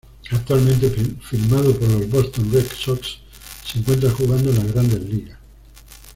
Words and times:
Actualmente, 0.31 0.89
firmado 1.21 1.77
por 1.77 1.87
los 1.87 2.09
Boston 2.09 2.49
Red 2.51 2.65
Sox, 2.75 3.19
se 3.63 3.77
encuentra 3.77 4.09
jugando 4.09 4.49
en 4.49 4.55
las 4.55 4.73
grandes 4.73 4.99
ligas. 5.07 5.37